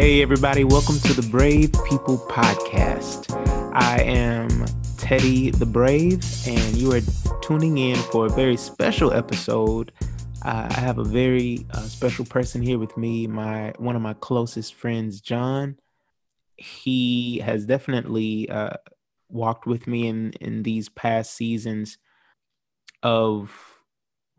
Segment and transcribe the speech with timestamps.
[0.00, 3.26] Hey, everybody, welcome to the Brave People Podcast.
[3.74, 4.64] I am
[4.96, 7.02] Teddy the Brave, and you are
[7.42, 9.92] tuning in for a very special episode.
[10.42, 14.14] Uh, I have a very uh, special person here with me, my one of my
[14.14, 15.76] closest friends, John.
[16.56, 18.78] He has definitely uh,
[19.28, 21.98] walked with me in in these past seasons
[23.02, 23.52] of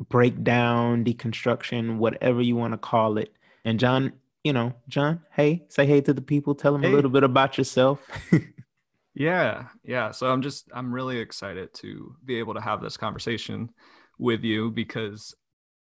[0.09, 3.31] breakdown, deconstruction, whatever you want to call it.
[3.63, 6.55] And John, you know, John, hey, say hey to the people.
[6.55, 6.91] Tell them Hey.
[6.91, 7.99] a little bit about yourself.
[9.13, 10.11] Yeah, yeah.
[10.11, 13.69] So I'm just I'm really excited to be able to have this conversation
[14.17, 15.35] with you because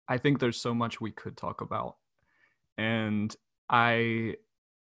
[0.08, 1.96] I think there's so much we could talk about.
[2.76, 3.34] And
[3.70, 4.34] I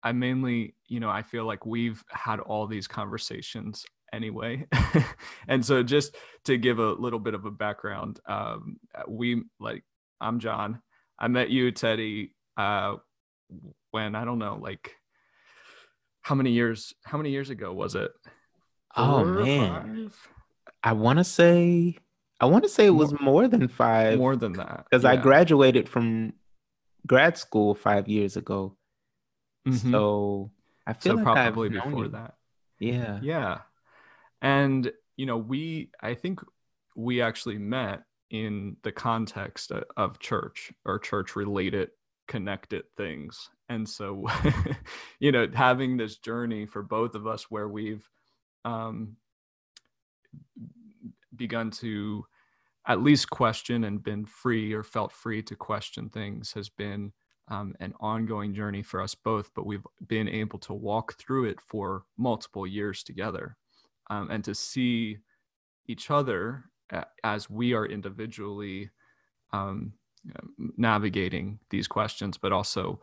[0.02, 4.66] I mainly, you know, I feel like we've had all these conversations anyway.
[5.48, 9.84] and so just to give a little bit of a background, um we like
[10.18, 10.80] I'm John.
[11.18, 12.94] I met you Teddy uh
[13.90, 14.94] when I don't know like
[16.22, 18.10] how many years how many years ago was it
[18.96, 19.82] Oh, Four, man.
[19.84, 20.28] five?
[20.82, 21.96] I want to say,
[22.40, 25.88] I want to say it was more than five more than that because I graduated
[25.88, 26.32] from
[27.06, 28.76] grad school five years ago.
[29.68, 29.90] Mhm.
[29.92, 30.50] So
[30.86, 32.08] I feel so like probably before you.
[32.10, 32.34] that
[32.78, 33.18] Yeah.
[33.22, 33.58] yeah
[34.42, 36.40] and you know we i think
[36.96, 41.90] we actually met in the context of church or church related
[42.30, 43.50] connected things.
[43.68, 44.26] And so
[45.20, 48.08] you know having this journey for both of us where we've
[48.64, 49.16] um
[51.36, 52.24] begun to
[52.86, 57.12] at least question and been free or felt free to question things has been
[57.48, 61.60] um, an ongoing journey for us both, but we've been able to walk through it
[61.60, 63.56] for multiple years together
[64.08, 65.18] um, and to see
[65.88, 66.64] each other
[67.24, 68.90] as we are individually
[69.52, 69.92] um,
[70.38, 73.00] Um, navigating these questions, but also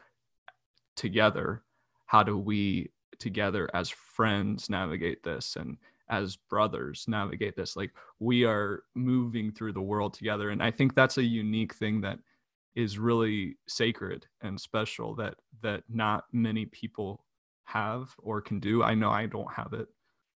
[0.96, 1.64] together.
[2.06, 5.78] How do we together as friends navigate this and
[6.10, 7.76] as brothers navigate this?
[7.76, 10.52] Like we are moving through the world together.
[10.52, 12.20] And I think that's a unique thing that
[12.76, 17.26] is really sacred and special that that not many people
[17.64, 18.84] have or can do.
[18.84, 19.88] I know I don't have it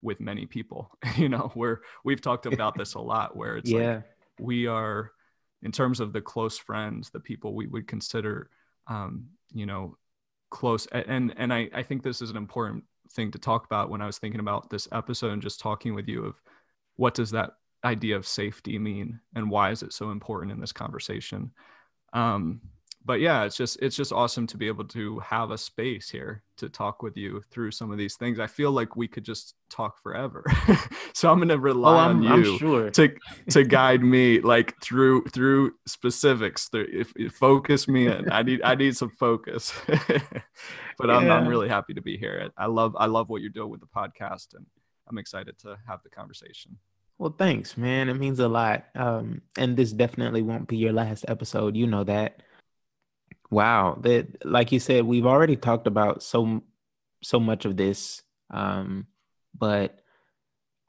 [0.02, 3.82] with many people, you know, where we've talked about this a lot where it's like
[3.82, 4.00] Yeah.
[4.41, 5.12] we are
[5.62, 8.50] in terms of the close friends the people we would consider
[8.87, 9.97] um, you know
[10.50, 10.87] close.
[10.87, 14.06] And and I, I think this is an important thing to talk about when i
[14.06, 16.41] was thinking about this episode and just talking with you of
[16.94, 17.54] what does that
[17.84, 21.50] idea of safety mean and why is it so important in this conversation?
[22.12, 22.60] Um,
[23.04, 26.42] but yeah it's just it's just awesome to be able to have a space here
[26.58, 29.54] to talk with you through some of these things i feel like we could just
[29.70, 30.44] talk forever
[31.14, 32.90] so i'm going to rely Oh, on I'm, you sure.
[32.90, 33.08] to
[33.50, 38.60] to guide me like through through specifics through, if, if focus me in i need
[38.62, 39.72] i need some focus
[40.98, 43.70] but I'm, I'm really happy to be here i love i love what you're doing
[43.70, 44.66] with the podcast and
[45.08, 46.76] i'm excited to have the conversation
[47.18, 48.08] Well, thanks, man.
[48.08, 48.84] It means a lot.
[48.94, 51.76] Um, and this definitely won't be your last episode.
[51.76, 52.40] You know that.
[53.50, 53.98] Wow.
[54.02, 56.62] That, like you said, we've already talked about so
[57.22, 58.22] so much of this.
[58.50, 59.06] Um,
[59.56, 60.00] but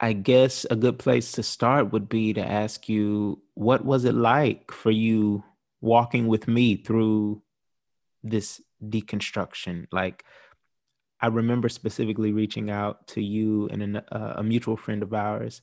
[0.00, 4.14] I guess a good place to start would be to ask you, what was it
[4.14, 5.44] like for you
[5.80, 7.42] walking with me through
[8.22, 9.86] this deconstruction?
[9.92, 10.24] Like,
[11.20, 15.62] I remember specifically reaching out to you and an, uh, a mutual friend of ours,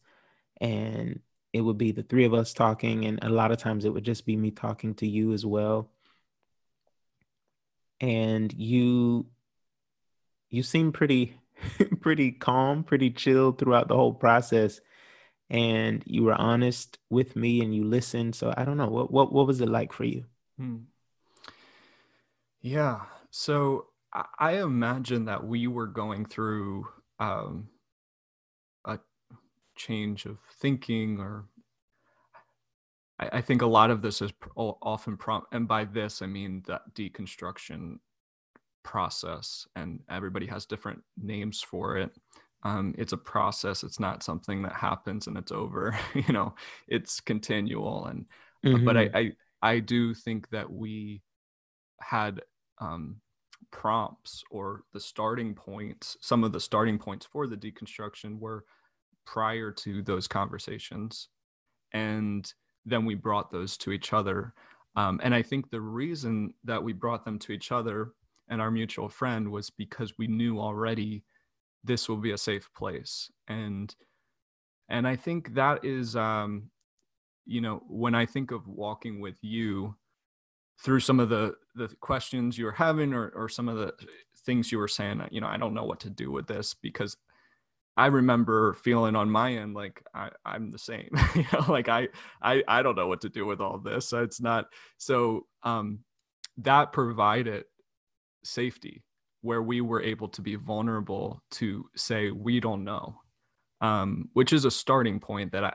[0.62, 1.20] and
[1.52, 4.06] it would be the three of us talking, and a lot of times it would
[4.06, 5.90] just be me talking to you as well.
[8.02, 9.28] And you,
[10.50, 11.40] you seem pretty,
[12.02, 14.80] pretty calm, pretty chill throughout the whole process,
[15.50, 18.36] and you were honest with me, and you listened.
[18.36, 20.26] So I don't know what what what was it like for you?
[20.58, 20.78] Hmm.
[22.62, 23.02] Yeah.
[23.32, 26.88] So I, imagine that we were going through
[27.20, 27.70] um,
[28.86, 29.00] a
[29.76, 31.46] change of thinking, or
[33.20, 36.64] I, I think a lot of this is often prompt, and by this I mean
[36.68, 38.00] that deconstruction
[38.84, 42.12] process, and everybody has different names for it.
[42.64, 43.84] Um, it's a process.
[43.84, 45.98] It's not something that happens and it's over.
[46.14, 46.56] you know,
[46.88, 48.26] it's continual and
[48.64, 49.16] but I, Mhm.
[49.16, 49.32] I
[49.62, 51.22] I do think that we
[52.02, 52.42] had
[52.80, 53.22] um,
[53.72, 56.18] prompts or the starting points.
[56.22, 58.66] Some of the starting points for the deconstruction were
[59.26, 61.30] prior to those conversations,
[61.94, 62.52] and
[62.90, 64.54] then we brought those to each other.
[64.96, 68.14] Um, and I think the reason that we brought them to each other
[68.50, 71.24] and our mutual friend was because we knew already
[71.84, 73.96] this will be a safe place, and
[74.90, 76.70] and I think that is um,
[77.46, 79.96] you know, when I think of walking with you,
[80.82, 83.94] through some of the the questions you were having or or some of the
[84.46, 87.18] things you were saying you know i don't know what to do with this because
[87.98, 92.10] i remember feeling on my end like I, i'm the same you know like I,
[92.42, 94.66] I i don't know what to do with all this it's not
[94.98, 96.00] so um
[96.58, 97.66] that provided
[98.44, 99.04] safety
[99.42, 103.22] where we were able to be vulnerable to say we don't know
[103.82, 105.74] um which is a starting point that i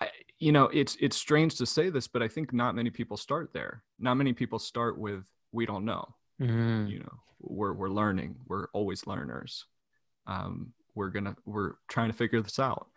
[0.00, 3.16] I, you know, it's it's strange to say this, but I think not many people
[3.16, 3.82] start there.
[3.98, 6.14] Not many people start with we don't know.
[6.40, 6.90] Mm.
[6.90, 8.36] You know, we're we're learning.
[8.46, 9.66] We're always learners.
[10.26, 12.88] Um, we're gonna we're trying to figure this out,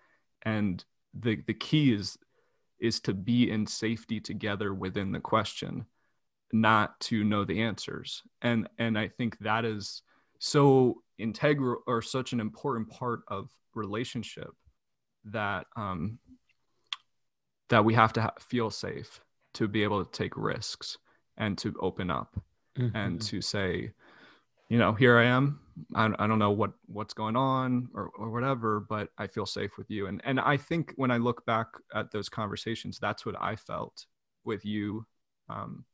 [0.44, 0.84] and
[1.14, 2.18] the the key is
[2.80, 5.86] is to be in safety together within the question,
[6.52, 8.24] not to know the answers.
[8.42, 10.02] And and I think that is
[10.40, 14.52] so integral or such an important part of relationship
[15.26, 16.20] that um,
[17.70, 19.20] that we have to ha- feel safe
[19.56, 20.98] to be able to take risks
[21.38, 22.40] and to open up
[22.78, 22.96] mm-hmm.
[22.96, 23.92] and to say
[24.70, 25.60] you know here i am
[25.96, 29.78] I, I don't know what what's going on or, or whatever but i feel safe
[29.78, 30.08] with you.
[30.08, 34.06] And and i think when i look back at those conversations that's what i felt
[34.44, 35.06] with you
[35.50, 35.86] um,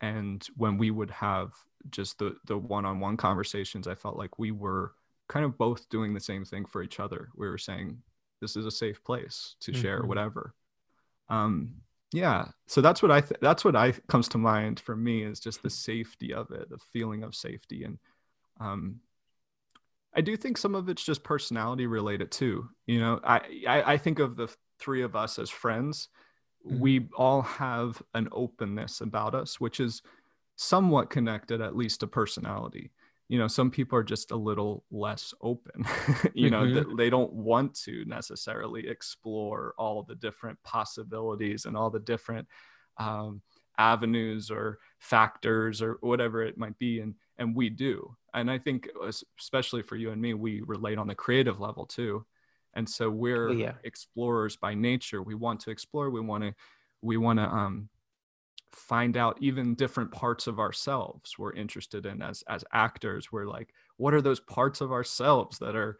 [0.00, 1.52] and when we would have
[1.90, 4.92] just the the one-on-one conversations i felt like we were
[5.30, 7.28] kind of both doing the same thing for each other.
[7.36, 7.96] We were saying
[8.40, 9.80] this is a safe place to mm-hmm.
[9.80, 10.54] share whatever.
[11.30, 11.76] Um
[12.12, 15.38] yeah so that's what i th- that's what i comes to mind for me is
[15.38, 17.84] just the safety of it the feeling of safety.
[17.84, 17.98] And
[18.60, 18.96] um
[20.14, 23.98] i do think some of it's just personality related too you know i i, I
[23.98, 24.48] think of the
[24.78, 26.08] three of us as friends
[26.66, 26.78] mm-hmm.
[26.78, 30.02] we all have an openness about us which is
[30.56, 32.90] somewhat connected at least to personality
[33.28, 35.86] you know some people are just a little less open
[36.34, 36.96] you know mm-hmm.
[36.96, 42.46] they don't want to necessarily explore all the different possibilities and all the different
[42.98, 43.40] um,
[43.78, 48.14] avenues or factors or whatever it might be and and we do.
[48.34, 48.88] And i think
[49.38, 52.24] especially for you and me we relate on the creative level too.
[52.74, 53.72] And so we're oh, yeah.
[53.82, 55.22] explorers by nature.
[55.22, 56.10] We want to explore.
[56.10, 56.54] We want to
[57.02, 57.88] we want to um
[58.72, 63.32] find out even different parts of ourselves we're interested in as as actors.
[63.32, 65.98] We're like what are those parts of ourselves that are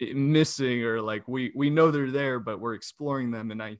[0.00, 3.50] missing or like we we know they're there but we're exploring them.
[3.50, 3.78] And i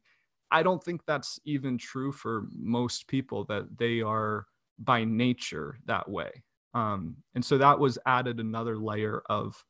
[0.51, 4.47] i don't think that's even true for most people that they are
[4.79, 6.31] by nature that way
[6.75, 9.65] um and so that was added another layer of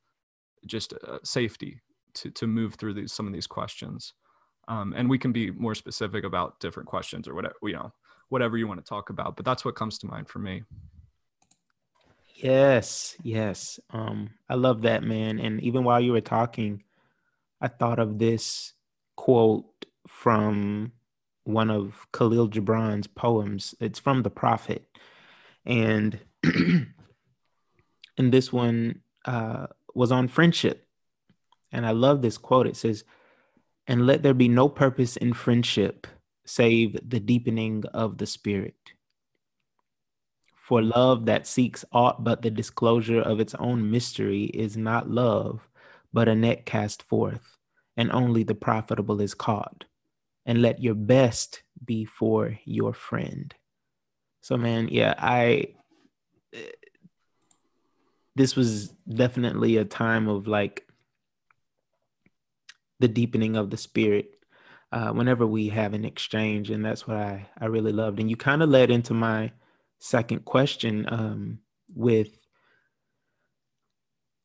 [0.66, 1.80] just uh, safety
[2.14, 4.14] to to move through these some of these questions
[4.66, 7.92] um, and we can be more specific about different questions or whatever you know
[8.28, 9.36] whatever you want to talk about.
[9.36, 10.62] But that's what comes to mind for me.
[12.34, 13.80] Yes, yes.
[13.90, 15.40] Um, I love that, man.
[15.40, 16.84] And even while you were talking,
[17.60, 18.74] I thought of this
[19.16, 19.77] quote
[20.08, 20.92] from
[21.44, 23.74] one of Kahlil Gibran's poems.
[23.80, 24.86] It's from The Prophet.
[25.64, 26.92] And and
[28.18, 30.86] this one uh, was on friendship.
[31.72, 32.66] And I love this quote.
[32.66, 33.04] It says,
[33.86, 36.06] And let there be no purpose in friendship
[36.44, 38.92] save the deepening of the spirit.
[40.54, 45.68] For love that seeks aught but the disclosure of its own mystery is not love,
[46.12, 47.56] but a net cast forth,
[47.96, 49.84] and only the profitable is caught.
[50.48, 53.54] And let your best be for your friend.
[54.40, 55.74] So, man, yeah, I.
[58.34, 60.88] This was definitely a time of like
[62.98, 64.38] the deepening of the spirit
[64.90, 68.18] uh, whenever we have an exchange, and that's what I I really loved.
[68.18, 69.52] And you kind of led into my
[69.98, 71.58] second question um,
[71.94, 72.38] with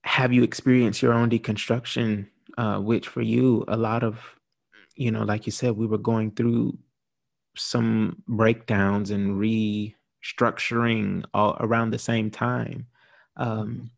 [0.04, 4.36] have you experienced your own deconstruction uh, which for you a lot of
[4.96, 6.78] you know like you said we were going through
[7.56, 12.88] some breakdowns and restructuring all around the same time.
[13.38, 13.92] Um,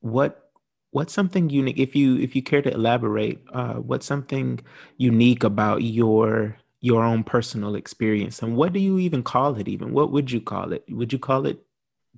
[0.00, 0.50] what
[0.90, 4.60] what's something unique if you if you care to elaborate uh, what's something
[4.98, 8.42] unique about your your own personal experience?
[8.42, 9.92] And what do you even call it even?
[9.92, 10.84] What would you call it?
[10.88, 11.64] Would you call it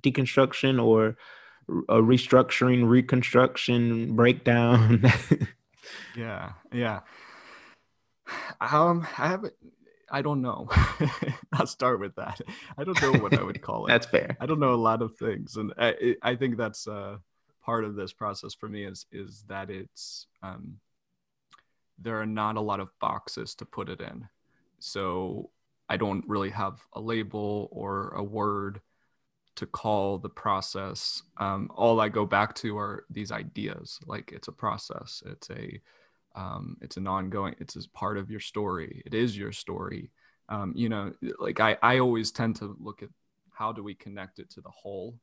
[0.01, 1.17] deconstruction or
[1.89, 5.03] a restructuring reconstruction breakdown
[6.15, 7.01] yeah yeah
[8.61, 9.53] um i haven't
[10.07, 10.69] I don't know.
[11.53, 12.39] I'll start with that.
[12.77, 13.89] I don't know what I would call it.
[13.89, 14.37] that's fair.
[14.39, 17.17] I don't know a lot of things, and I, I think that's uh,
[17.63, 20.79] part of this process for me is is that it's um,
[21.97, 24.27] there are not a lot of boxes to put it in
[24.79, 25.49] so
[25.89, 28.81] i don't really have a label or a word
[29.55, 33.99] to call the process um, all i go back to are these ideas.
[34.05, 35.23] Like it's a process.
[35.25, 35.79] It's a
[36.35, 39.01] um, it's an ongoing it's a part of your story.
[39.05, 40.11] It is your story.
[40.49, 43.09] Um, you know like I, I always tend to look at
[43.51, 45.15] how do we connect it to the whole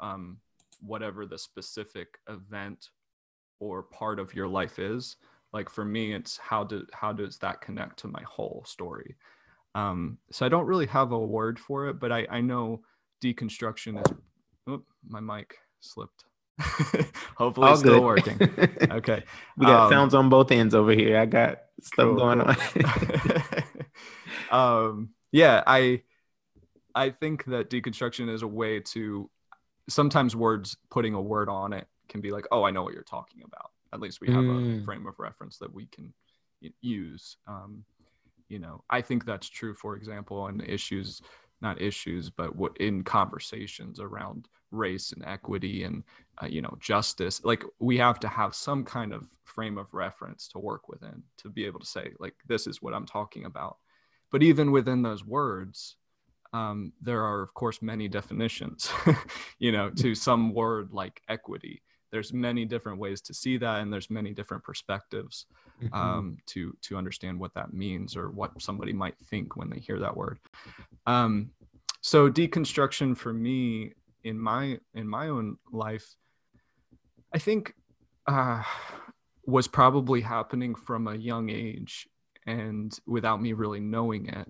[0.00, 0.38] um,
[0.80, 2.88] whatever the specific event
[3.60, 5.16] or part of your life is.
[5.52, 9.16] Like for me it's how do how does that connect to my whole story?
[9.76, 12.80] Um, so i don't really have a word for it but i i know
[13.24, 14.16] deconstruction is
[14.68, 16.24] oh, my mic slipped
[17.36, 18.38] hopefully All it's still working
[18.90, 19.24] okay
[19.56, 22.86] we got um, sounds on both ends over here i got stuff cool, going cool.
[24.50, 26.00] on um yeah i
[26.94, 29.28] i think that deconstruction is a way to
[29.88, 33.02] sometimes words putting a word on it can be like, oh, I know what you're
[33.02, 33.70] talking about.
[33.92, 34.82] At least we have mm.
[34.82, 36.12] a frame of reference that we can
[36.80, 37.36] use.
[37.46, 37.84] Um,
[38.48, 41.22] you know, I think that's true, for example, in issues,
[41.64, 46.04] not issues, but what in conversations around race and equity and,
[46.42, 47.40] uh, you know, justice.
[47.44, 51.48] Like we have to have some kind of frame of reference to work within to
[51.48, 53.78] be able to say, like, this is what I'm talking about.
[54.30, 55.96] But even within those words,
[56.52, 58.88] um, there are of course many definitions
[59.58, 61.82] you know to some word like equity
[62.14, 65.46] there's many different ways to see that and there's many different perspectives.
[65.92, 69.98] Um, to to understand what that means or what somebody might think when they hear
[69.98, 70.38] that word.
[71.06, 71.50] Um,
[72.00, 73.92] so deconstruction for me
[74.24, 76.16] in my in my own life
[77.34, 77.74] i think
[78.26, 78.62] uh,
[79.46, 82.08] was probably happening from a young age
[82.46, 84.48] and without me really knowing it.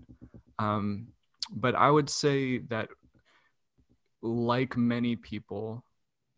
[0.59, 1.09] Um,
[1.51, 2.89] but I would say that,
[4.23, 5.85] like many people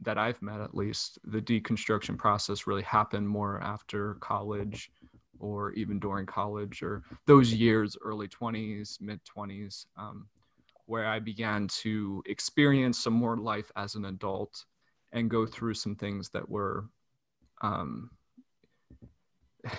[0.01, 4.91] that I've met, at least, the deconstruction process really happened more after college
[5.39, 10.29] or even during college or those years, early 20s, mid 20s, um,
[10.87, 14.65] where I began to experience some more life as an adult
[15.13, 16.89] and go through some things that were
[17.63, 18.11] um,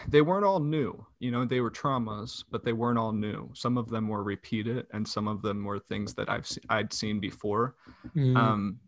[0.07, 1.05] they weren't all new.
[1.19, 3.49] You know they were traumas but they weren't all new.
[3.53, 6.91] Some of them were repeated and some of them were things that i've se- i'd
[6.91, 7.75] seen before.
[8.15, 8.37] Mm.
[8.37, 8.79] um,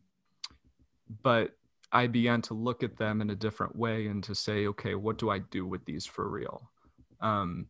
[1.24, 1.51] but
[1.92, 5.18] i began to look at them in a different way and to say okay what
[5.18, 6.70] do i do with these for real
[7.22, 7.68] um,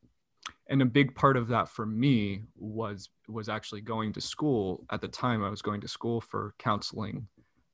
[0.68, 5.02] and a big part of that for me was was actually going to school at
[5.02, 7.28] the time i was going to school for counseling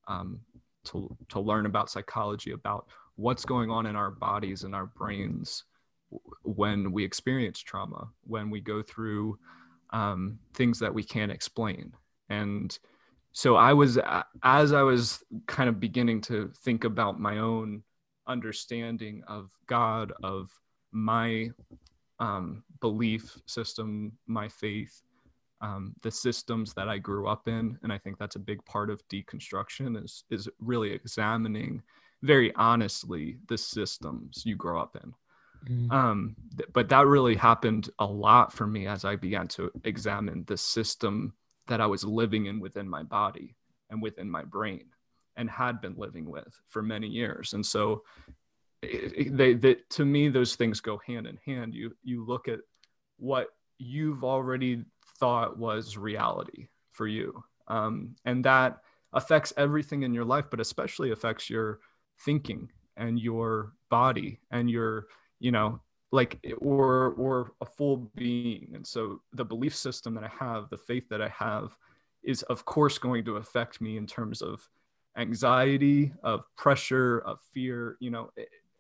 [0.08, 0.40] um,
[0.84, 5.64] to to learn about psychology about what's going on in our bodies and our brains
[6.44, 9.38] when we experience trauma, when we go through
[9.92, 11.94] um, things that we can't explain.
[12.30, 12.78] And
[13.36, 14.00] so I was,
[14.44, 17.84] as I was kind of beginning to think about my own
[18.28, 20.50] understanding of God, of
[20.94, 21.50] my
[22.22, 25.02] um, belief system, my faith,
[25.60, 28.90] um, the systems that I grew up in, and I think that's a big part
[28.90, 31.84] of deconstruction is is really examining
[32.22, 35.14] very honestly the systems you grow up in.
[35.70, 35.92] Mm.
[35.92, 40.46] Um, th- but that really happened a lot for me as I began to examine
[40.48, 41.34] the system
[41.68, 43.56] that I was living in within my body
[43.90, 44.86] and within my brain
[45.36, 47.54] and had been living with for many years.
[47.54, 48.04] And so
[48.82, 51.74] they, they, to me, those things go hand in hand.
[51.74, 52.60] You, you look at
[53.18, 54.84] what you've already
[55.20, 57.44] thought was reality for you.
[57.68, 58.80] Um, and that
[59.14, 61.80] affects everything in your life, but especially affects your
[62.20, 65.08] thinking and your body and your
[65.40, 65.80] you know
[66.12, 68.72] like or or a full being.
[68.74, 71.76] And so the belief system that i have the faith that i have
[72.24, 74.68] is of course going to affect me in terms of
[75.18, 78.30] anxiety of pressure of fear you know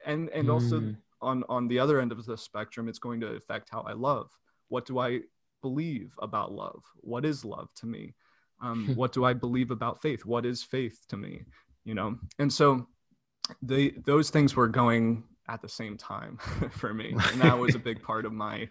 [0.05, 0.53] and and mm.
[0.53, 3.93] also on on the other end of the spectrum it's going to affect how i
[3.93, 4.29] love.
[4.69, 5.21] What do i
[5.61, 6.83] believe about love?
[6.97, 8.13] What is love to me?
[8.61, 10.25] Um, what do i believe about faith?
[10.25, 11.41] What is faith to me?
[11.83, 12.17] You know?
[12.39, 12.87] And so
[13.61, 16.37] the those things were going at the same time
[16.71, 17.15] for me.
[17.31, 18.67] And that was a big part of my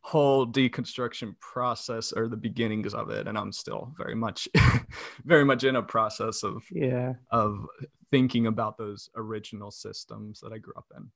[0.00, 3.28] whole deconstruction process or the beginnings of it.
[3.28, 4.48] And i'm still very much
[5.24, 7.12] very much in a process of yeah.
[7.30, 7.64] of
[8.10, 11.08] thinking about those original systems that i grew up in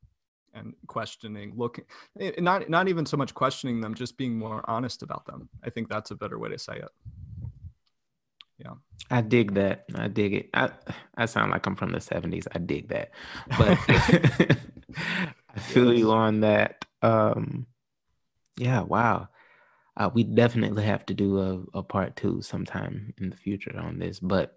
[0.57, 1.85] and questioning looking
[2.21, 5.49] eh, not not even so much questioning them just being more honest about them.
[5.65, 6.89] I think that's a better way to say it
[8.59, 8.75] yeah.
[9.11, 9.85] I dig that.
[9.95, 10.51] I dig it.
[10.55, 10.71] I
[11.17, 13.11] i sound like i'm from the 70s i dig that.
[13.59, 13.79] But
[15.55, 16.01] i feel yes.
[16.01, 16.85] you on that.
[17.03, 17.67] Um
[18.57, 19.29] yeah wow.
[19.99, 23.99] Uh, we definitely have to do a, a part two sometime in the future on
[23.99, 24.21] this.
[24.21, 24.55] But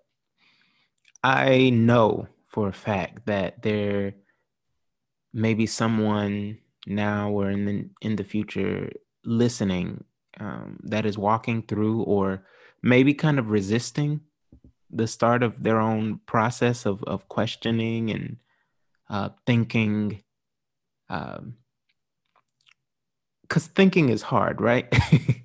[1.23, 4.13] i know for a fact that there
[5.33, 8.89] may be someone now or in the in the future
[9.23, 10.03] listening
[10.39, 12.43] um, that is walking through or
[12.81, 14.21] maybe kind of resisting
[14.89, 18.37] the start of their own process of, of questioning and
[19.09, 20.21] uh, thinking
[21.07, 21.55] because um,
[23.75, 24.93] thinking is hard right?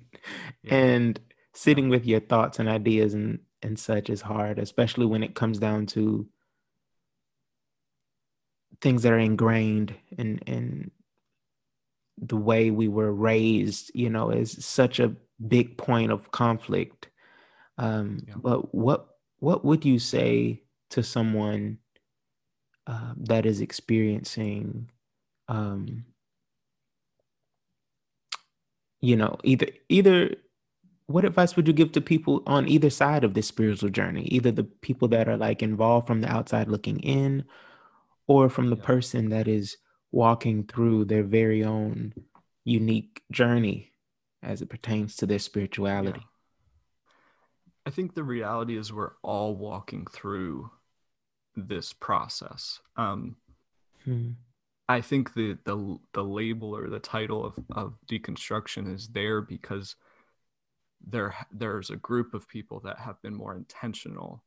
[0.63, 0.77] Yeah.
[0.77, 1.19] and
[1.53, 5.59] sitting with your thoughts and ideas and and such is hard especially when it comes
[5.59, 6.27] down to
[8.81, 10.89] things that are ingrained in in
[12.17, 15.15] the way we were raised you know is such a
[15.47, 17.09] big point of conflict
[17.77, 18.35] um, yeah.
[18.37, 19.07] but what
[19.39, 21.77] what would you say to someone
[22.87, 24.89] uh, that is experiencing
[25.47, 26.05] um,
[29.01, 30.35] you know either either
[31.07, 34.51] what advice would you give to people on either side of this spiritual journey either
[34.51, 37.43] the people that are like involved from the outside looking in
[38.27, 38.85] or from the yeah.
[38.85, 39.77] person that is
[40.11, 42.13] walking through their very own
[42.63, 43.91] unique journey
[44.41, 46.34] as it pertains to their spirituality yeah.
[47.85, 50.69] I think the reality is we're all walking through
[51.55, 53.35] this process um,
[54.03, 54.31] hmm.
[54.89, 59.95] i think the, the the label or the title of, of deconstruction is there because
[61.07, 64.43] there there's a group of people that have been more intentional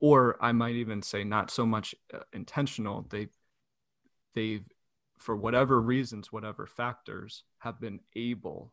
[0.00, 3.28] or i might even say not so much uh, intentional they
[4.34, 4.64] they've
[5.18, 8.72] for whatever reasons whatever factors have been able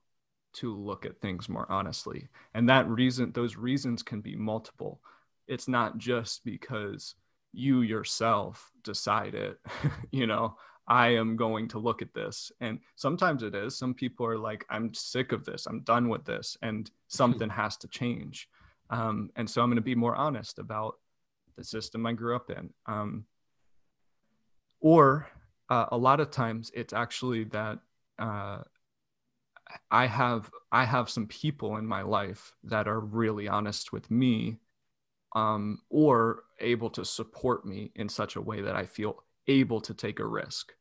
[0.53, 2.27] to look at things more honestly.
[2.53, 5.01] And that reason those reasons can be multiple.
[5.47, 7.15] It's not just because
[7.53, 9.59] you yourself decide it
[10.11, 10.55] you know
[10.87, 12.51] i am going to look at this.
[12.59, 13.77] And sometimes it is.
[13.77, 15.65] Some people are like i'm sick of this.
[15.65, 16.57] I'm done with this.
[16.61, 18.47] And something has to change.
[18.89, 20.95] Um, and so i'm going to be more honest about
[21.57, 22.69] the system i grew up in.
[22.85, 23.25] Um,
[24.79, 25.27] or
[25.69, 27.79] uh, a lot of times it's actually that
[28.19, 28.61] uh,
[29.89, 34.57] i have i have some people in my life that are really honest with me
[35.33, 39.93] um, or able to support me in such a way that I feel able to
[39.93, 40.73] take a risk.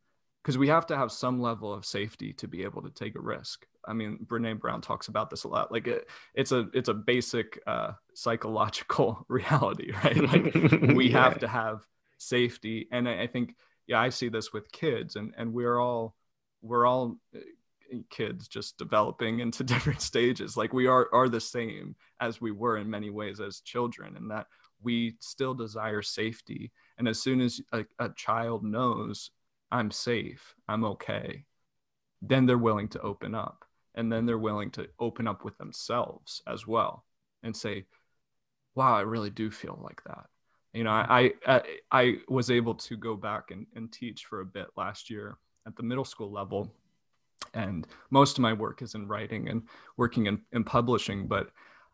[0.43, 3.21] Because we have to have some level of safety to be able to take a
[3.21, 3.67] risk.
[3.87, 5.71] I mean, Brene Brown talks about this a lot.
[5.71, 10.17] Like it, it's a it's a basic uh, psychological reality, right?
[10.17, 10.55] Like
[10.95, 11.87] we have to have
[12.17, 13.55] safety, and I, I think
[13.87, 16.17] yeah, I see this with kids, and and we're all
[16.63, 17.19] we're all
[18.11, 20.57] kids just developing into different stages.
[20.57, 24.31] Like we are are the same as we were in many ways as children and
[24.31, 24.47] that
[24.83, 26.73] we still desire safety.
[26.99, 29.31] And as soon as a, a child knows
[29.73, 31.45] i'm safe i'm okay
[32.23, 33.65] then they're willing to open up.
[33.95, 37.05] And then they're willing to open up with themselves as well
[37.43, 37.87] and say
[38.75, 40.27] wow i really do feel like that.
[40.73, 44.47] You know i i, I was able to go back and, and teach for a
[44.47, 46.73] bit last year at the middle school level
[47.55, 49.63] and most of my work is in writing and
[49.97, 51.51] working in, in publishing but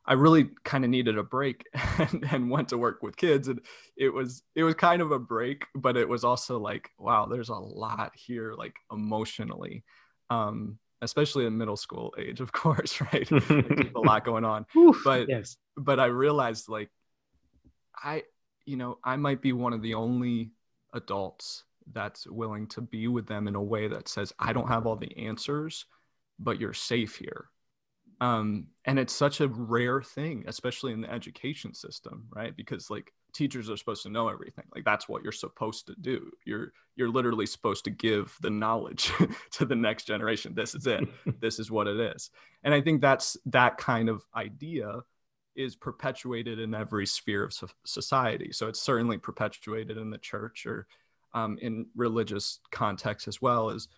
[0.06, 1.66] i really kind of needed a break
[1.98, 3.60] and, and, went to work with kids and
[3.96, 7.48] it was it was kind of a break but it was also like wow there's
[7.48, 9.84] a lot here like emotionally
[10.30, 13.30] um especially in middle school age of course right?
[13.30, 14.66] Like, a lot going on.
[14.76, 15.56] Oof, but yes.
[15.76, 16.90] but i realized like
[18.02, 18.22] i
[18.64, 20.50] you know i might be one of the only
[20.94, 24.86] adults that's willing to be with them in a way that says i don't have
[24.86, 25.86] all the answers
[26.38, 27.46] but you're safe here.
[28.18, 32.56] Um, and it's such a rare thing especially in the education system right?
[32.56, 34.64] Because like teachers are supposed to know everything.
[34.74, 36.30] Like that's what you're supposed to do.
[36.46, 39.12] You're you're literally supposed to give the knowledge
[39.52, 40.54] to the next generation.
[40.54, 41.06] This is it.
[41.40, 42.30] This is what it is.
[42.62, 45.00] And i think that's that kind of idea
[45.54, 48.50] is perpetuated in every sphere of society.
[48.52, 50.86] So it's certainly perpetuated in the church or
[51.36, 53.88] um, in religious context as well is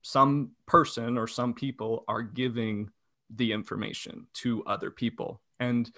[0.00, 2.88] some person or some people are giving
[3.36, 5.42] the information to other people.
[5.60, 5.90] And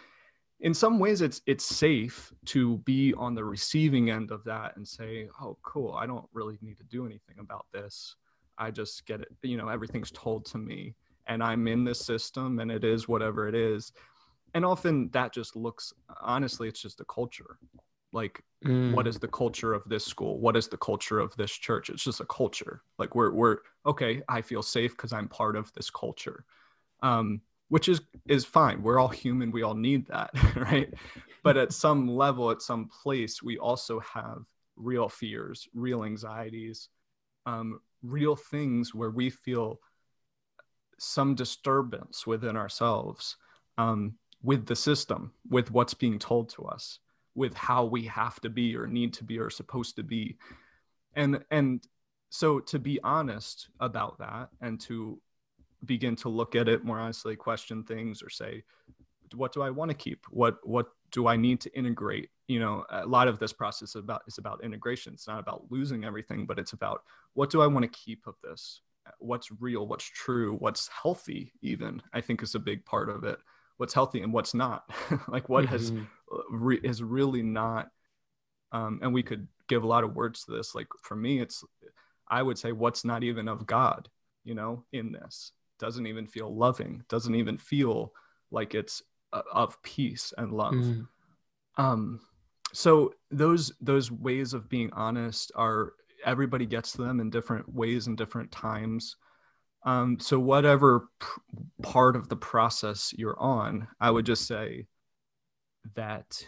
[0.61, 4.87] in some ways it's it's safe to be on the receiving end of that and
[4.87, 8.17] say oh cool i don't really need to do anything about this.
[8.57, 10.97] I just get it you know everything's told to me
[11.29, 13.93] and i'm in this system and it is whatever it is.
[14.55, 17.59] And often that just looks honestly it's just a culture
[18.13, 18.93] like mm.
[18.93, 20.39] what is the culture of this school?
[20.39, 21.91] What is the culture of this church?
[21.91, 22.83] It's just a culture.
[22.99, 26.45] Like we're we're okay i feel safe because i'm part of this culture.
[27.03, 28.83] Um which is is fine.
[28.83, 29.51] We're all human.
[29.51, 30.93] We all need that right?
[31.43, 34.45] But at some level at some place we also have
[34.79, 36.89] real fears real anxieties
[37.47, 39.81] um, real things where we feel
[40.99, 43.37] some disturbance within ourselves
[43.77, 46.99] um, with the system with what's being told to us
[47.39, 50.37] with how we have to be or need to be or supposed to be.
[51.15, 51.87] And and
[52.31, 55.21] so to be honest about that and to
[55.85, 58.65] begin to look at it more honestly question things or say
[59.35, 60.27] what do i want to keep?
[60.31, 62.31] What what do i need to integrate?
[62.49, 65.15] You know a lot of this process is about is about integration.
[65.15, 67.03] It's not about losing everything but it's about
[67.35, 68.81] what do i want to keep of this?
[69.21, 69.87] What's real?
[69.87, 70.57] What's true?
[70.57, 73.39] What's healthy even i think is a big part of it.
[73.77, 74.91] What's healthy and what's not.
[75.29, 75.73] Like what mm-hmm.
[75.73, 75.93] has
[76.51, 77.89] re- is really not
[78.73, 80.75] um, and we could give a lot of words to this.
[80.75, 81.65] Like for me it's
[82.31, 84.09] i would say what's not even of god
[84.45, 85.53] you know in this?
[85.79, 88.13] Doesn't even feel loving doesn't even feel
[88.51, 90.75] like it's uh, of peace and love.
[90.75, 91.07] Mm.
[91.77, 92.21] um
[92.73, 98.19] so those those ways of being honest are everybody gets them in different ways and
[98.19, 99.17] different times.
[99.85, 101.27] Um, so whatever p-
[101.83, 104.87] part of the process you're on i would just say
[105.95, 106.43] that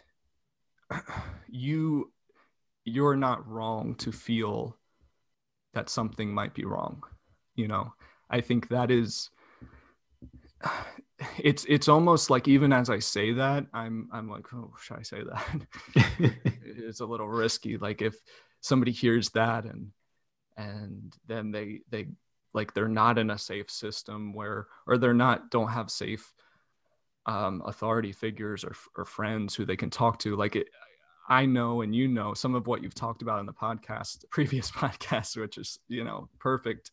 [1.48, 2.12] you
[2.84, 4.76] you're not wrong to feel
[5.74, 7.02] that something might be wrong
[7.54, 7.92] you know
[8.30, 9.30] i think that is
[11.38, 15.02] it's it's almost like even as I say that, I'm I'm like, oh, should I
[15.02, 16.32] say that?
[16.64, 17.76] it's a little risky.
[17.76, 18.16] Like if
[18.60, 19.88] somebody hears that and
[20.56, 22.08] and then they they
[22.52, 26.32] like they're not in a safe system where or they're not don't have safe
[27.26, 30.37] um, authority figures or or friends who they can talk to.
[30.37, 30.68] Like it,
[31.28, 34.70] I know and you know some of what you've talked about in the podcast, previous
[34.70, 36.90] podcast, which is you know perfect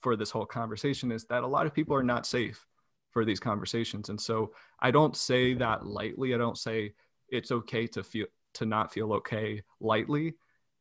[0.00, 2.66] for this whole conversation, is that a lot of people are not safe
[3.10, 4.10] for these conversations.
[4.10, 6.34] And so I don't say that lightly.
[6.34, 6.92] I don't say
[7.30, 10.34] it's okay to feel to not feel okay lightly.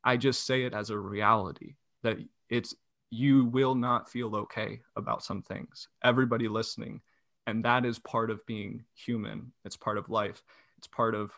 [0.03, 2.17] I just say it as a reality that
[2.49, 2.75] it's
[3.09, 5.87] you will not feel okay about some things.
[6.03, 7.01] Everybody listening.
[7.47, 9.51] And that is part of being human.
[9.63, 10.43] It's part of life.
[10.77, 11.31] It's part of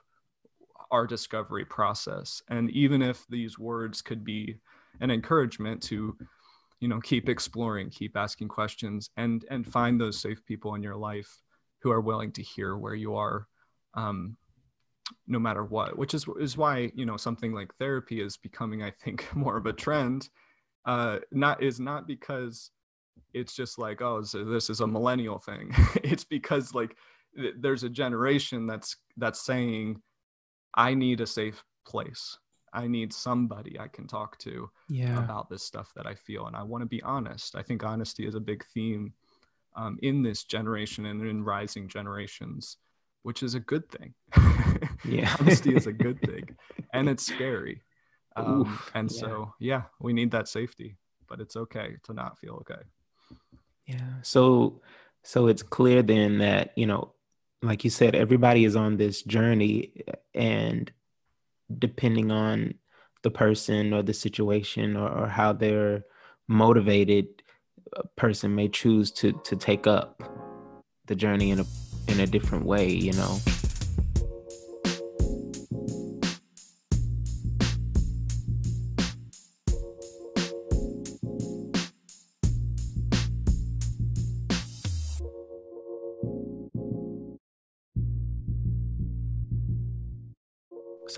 [0.91, 2.41] our discovery process.
[2.49, 4.57] And even if these words could be
[5.01, 6.15] an encouragement to
[6.79, 10.95] you know keep exploring keep asking questions and and find those safe people in your
[10.95, 11.41] life
[11.81, 13.47] who are willing to hear where you are
[13.95, 14.37] um,
[15.27, 18.91] no matter what which is is why you know something like therapy is becoming i
[18.91, 20.29] think more of a trend
[20.85, 22.71] uh not is not because
[23.33, 26.95] it's just like oh so this is a millennial thing it's because like
[27.35, 30.01] th- there's a generation that's that's saying
[30.73, 32.37] i need a safe place
[32.73, 35.17] I need somebody I can talk to yeah.
[35.17, 36.47] about this stuff that I feel.
[36.47, 37.55] And I want to be honest.
[37.55, 39.13] I think honesty is a big theme
[39.75, 42.77] um, in this generation and in rising generations,
[43.23, 44.13] which is a good thing.
[45.05, 45.35] yeah.
[45.39, 46.55] honesty is a good thing.
[46.93, 47.81] And it's scary.
[48.35, 49.19] Um, Oof, and yeah.
[49.19, 52.81] so, yeah, we need that safety, but it's okay to not feel okay.
[53.87, 54.21] Yeah.
[54.21, 54.81] So,
[55.23, 57.13] so it's clear then that, you know,
[57.61, 60.03] like you said, everybody is on this journey
[60.35, 60.91] and
[61.79, 62.75] depending on
[63.23, 66.03] the person or the situation or, or how they're
[66.47, 67.27] motivated
[67.93, 70.21] a person may choose to to take up
[71.07, 71.65] the journey in a
[72.07, 73.37] in a different way you know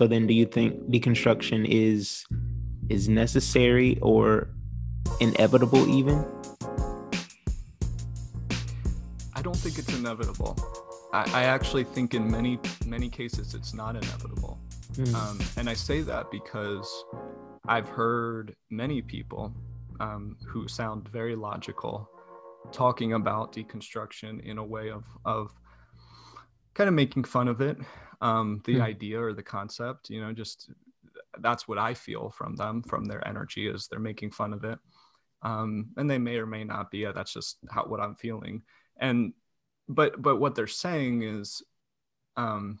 [0.00, 2.24] So then do you think deconstruction is
[2.88, 4.48] is necessary or
[5.20, 6.24] inevitable even?
[9.34, 10.56] I don't think it's inevitable.
[11.12, 14.58] I, I actually think in many many cases it's not inevitable.
[14.94, 15.14] Mm.
[15.14, 16.88] Um, and I say that because
[17.68, 19.52] I've heard many people
[20.00, 22.08] um, who sound very logical
[22.72, 25.52] talking about deconstruction in a way of of
[26.72, 27.76] kind of making fun of it
[28.20, 28.82] um, the hmm.
[28.82, 30.70] idea or the concept you know just
[31.38, 34.78] that's what i feel from them from their energy is they're making fun of it.
[35.42, 38.62] Um, and they may or may not be that's just how what i'm feeling.
[38.98, 39.32] And
[39.88, 41.62] but but what they're saying is
[42.36, 42.78] um,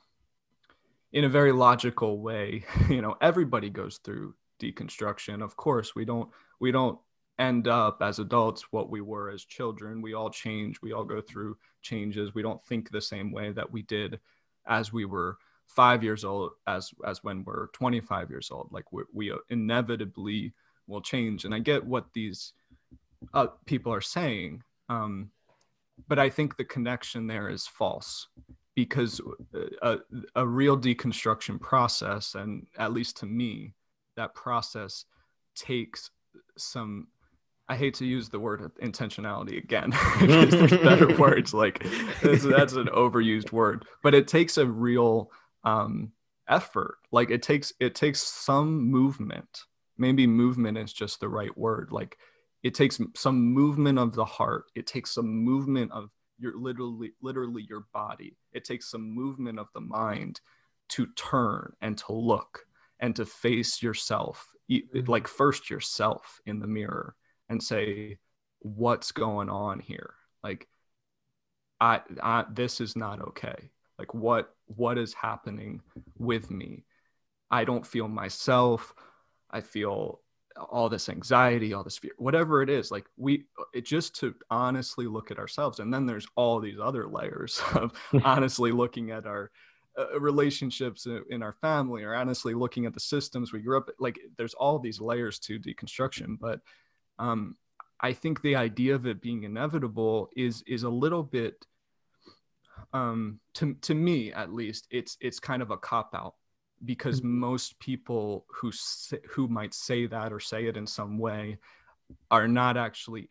[1.12, 5.42] in a very logical way you know everybody goes through deconstruction.
[5.42, 6.28] Of course we don't
[6.60, 6.98] we don't
[7.38, 10.02] end up as adults what we were as children.
[10.02, 10.82] We all change.
[10.82, 12.34] We all go through changes.
[12.34, 14.20] We don't think the same way that we did
[14.66, 19.02] as we were five years old as as when we're 25 years old like we,
[19.12, 20.52] we inevitably
[20.86, 21.44] will change.
[21.44, 22.52] And i get what these
[23.34, 25.30] uh, people are saying um,
[26.08, 28.28] but i think the connection there is false
[28.74, 29.20] because
[29.82, 29.98] a,
[30.36, 33.74] a real deconstruction process and at least to me
[34.16, 35.04] that process
[35.54, 36.10] takes
[36.56, 37.08] some
[37.70, 41.86] I hate to use the word intentionality again because there's better words like
[42.20, 45.30] that's, that's, an overused word, but it takes a real
[45.62, 46.10] um,
[46.48, 46.96] effort.
[47.12, 49.62] Like it takes it takes some movement.
[49.96, 51.92] Maybe movement is just the right word.
[51.92, 52.18] Like
[52.64, 54.64] it takes some movement of the heart.
[54.74, 58.36] It takes some movement of your literally literally your body.
[58.52, 60.40] It takes some movement of the mind
[60.88, 62.66] to turn and to look
[62.98, 64.44] and to face yourself,
[65.06, 67.14] like first yourself in the mirror
[67.50, 68.16] and say,
[68.60, 70.14] what's going on here?
[70.42, 70.68] Like
[71.80, 73.70] I, I this is not okay.
[73.98, 75.82] Like what what is happening
[76.16, 76.84] with me?
[77.50, 78.94] I don't feel myself.
[79.50, 80.20] I feel
[80.68, 82.90] all this anxiety all this fear whatever it is.
[82.90, 87.08] Like we it just to honestly look at ourselves and then there's all these other
[87.08, 87.92] layers of
[88.24, 89.50] honestly looking at our
[89.98, 94.20] uh, relationships in our family or honestly looking at the systems we grew up like
[94.36, 96.60] there's all these layers to deconstruction but
[97.20, 97.56] um
[98.00, 101.64] i think the idea of it being inevitable is is a little bit
[102.92, 106.34] um to to me at least it's it's kind of a cop out
[106.84, 107.38] because mm-hmm.
[107.38, 111.58] most people who say, who might say that or say it in some way
[112.30, 113.28] are not actually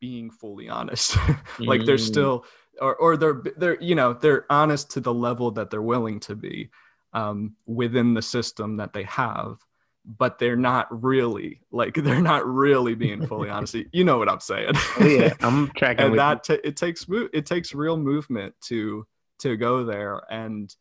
[0.00, 1.16] being fully honest
[1.58, 2.06] like they're mm.
[2.06, 2.44] still
[2.80, 6.34] or or they're they're you know they're honest to the level that they're willing to
[6.34, 6.70] be
[7.12, 9.58] um, within the system that they have
[10.04, 13.76] but they're not really like they're not really being fully honest.
[13.92, 14.72] You know what i'm saying.
[14.98, 19.06] Oh, yeah i'm tracking and that t- it takes it takes real movement to
[19.40, 20.22] to go there.
[20.30, 20.74] And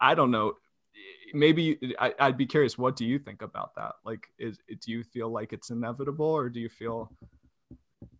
[0.00, 0.54] i don't know
[1.32, 3.92] maybe I, i'd be curious what do you think about that?
[4.04, 7.10] Like is do you feel like it's inevitable or do you feel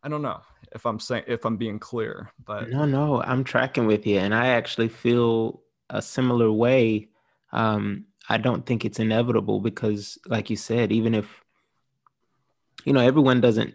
[0.03, 0.41] I don't know
[0.73, 4.35] if I'm saying if I'm being clear, but no, no, I'm tracking with you, and
[4.35, 7.09] I actually feel a similar way.
[7.53, 11.43] Um, I don't think it's inevitable because, like you said, even if
[12.85, 13.75] you know everyone doesn't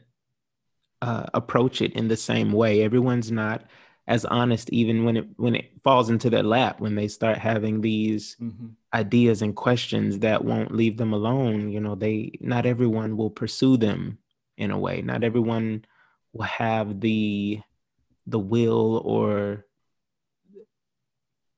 [1.01, 3.63] uh, approach it in the same way, everyone's not
[4.07, 7.81] as honest even when it when it falls into their lap when they start having
[7.81, 8.69] these mm-hmm.
[8.91, 13.77] ideas and questions that won't leave them alone you know they not everyone will pursue
[13.77, 14.17] them
[14.57, 15.85] in a way not everyone
[16.33, 17.62] will have the
[18.25, 19.63] the will or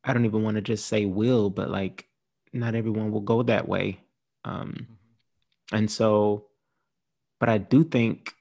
[0.03, 2.07] I don't even want to just say will, but like
[2.53, 3.99] not everyone will go that way.
[4.43, 5.75] Um, mm-hmm.
[5.75, 6.47] and so,
[7.39, 8.33] but I do think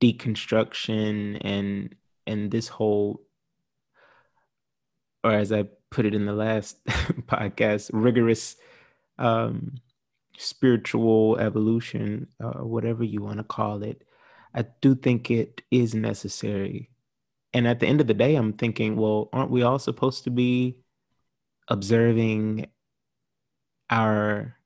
[0.00, 1.94] deconstruction and
[2.26, 3.22] and this whole,
[5.24, 8.56] or as I put it in the last podcast, rigorous
[9.18, 9.76] um,
[10.38, 14.02] spiritual evolution, uh, whatever you want to call it,
[14.54, 16.90] I do think it is necessary.
[17.52, 20.30] And at the end of the day, I'm thinking, well, aren't we all supposed to
[20.30, 20.78] be
[21.68, 22.66] observing
[23.90, 24.56] our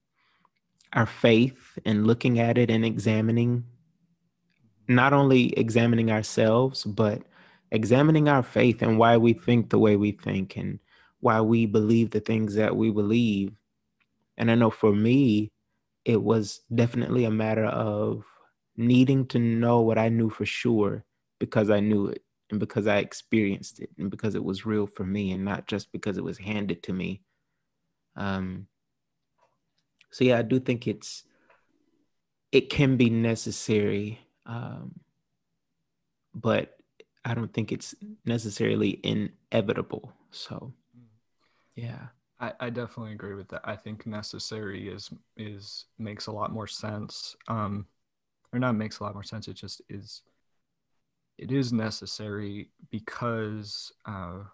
[0.93, 3.65] our faith and looking at it and examining
[4.87, 7.23] not only examining ourselves, but
[7.71, 10.79] examining our faith and why we think the way we think and
[11.21, 13.53] why we believe the things that we believe.
[14.37, 15.51] And I know for me,
[16.05, 18.25] it was definitely a matter of
[18.77, 21.05] needing to know what I knew for sure
[21.41, 25.05] because I knew it and because I experienced it and because it was real for
[25.05, 27.23] me and not just because it was handed to me.
[28.17, 28.67] Um,
[30.14, 31.24] so yeah, I do think it's
[32.53, 35.00] it can be necessary, um,
[36.33, 36.77] but
[37.24, 40.12] I don't think it's necessarily inevitable.
[40.31, 40.72] So
[41.74, 42.07] yeah.
[42.38, 43.62] I, I definitely agree with that.
[43.64, 47.35] I think necessary is is makes a lot more sense.
[47.48, 47.85] Um,
[48.53, 49.48] or not makes a lot more sense.
[49.48, 50.22] It just is.
[51.38, 54.44] It is necessary because uh,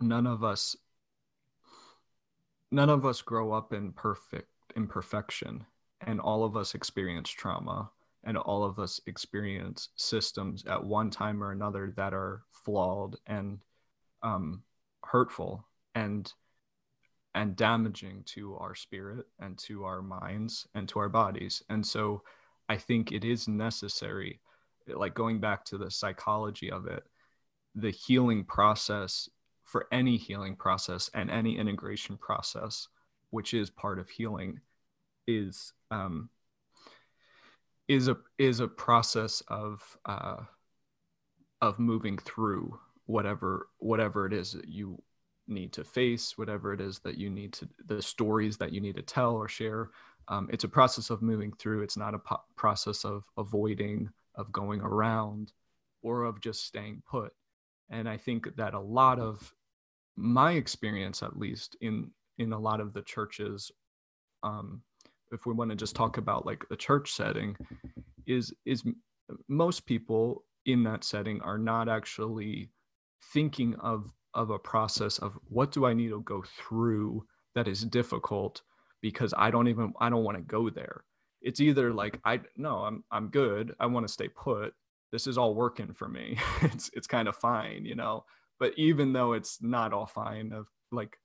[0.00, 0.74] none of us
[2.74, 5.64] none of us grow up in perfect imperfection
[6.00, 7.90] and all of us experience trauma
[8.24, 13.60] and all of us experience systems at one time or another that are flawed and
[14.22, 14.62] um,
[15.04, 16.32] hurtful and
[17.36, 21.62] and damaging to our spirit and to our minds and to our bodies.
[21.68, 22.22] And so
[22.68, 24.40] I think it is necessary,
[24.86, 27.02] like going back to the psychology of it,
[27.74, 29.28] the healing process
[29.64, 32.88] for any healing process and any integration process,
[33.30, 34.60] which is part of healing,
[35.26, 36.28] is um,
[37.88, 40.36] is a is a process of uh,
[41.60, 45.02] of moving through whatever whatever it is that you
[45.46, 48.96] need to face, whatever it is that you need to, the stories that you need
[48.96, 49.90] to tell or share.
[50.28, 51.82] Um, it's a process of moving through.
[51.82, 55.52] It's not a po- process of avoiding, of going around,
[56.02, 57.32] or of just staying put.
[57.90, 59.52] And I think that a lot of
[60.16, 63.70] my experience, at least in in a lot of the churches,
[64.42, 64.82] um,
[65.32, 67.56] if we want to just talk about like the church setting,
[68.26, 68.82] is is
[69.48, 72.70] most people in that setting are not actually
[73.32, 77.84] thinking of of a process of what do I need to go through that is
[77.84, 78.62] difficult
[79.00, 81.04] because I don't even I don't want to go there.
[81.42, 83.74] It's either like I no, I'm I'm good.
[83.78, 84.74] I want to stay put.
[85.14, 86.36] This is all working for me.
[86.62, 88.24] it's it's kind of fine, you know.
[88.58, 91.16] But even though it's not all fine of like